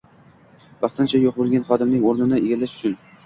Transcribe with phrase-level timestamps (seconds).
[0.85, 2.99] vaqtincha yo‘q bo‘lgan xodimning o‘rnini egallash uchun